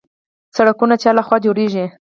[0.55, 1.85] سړکونه چا لخوا جوړیږي؟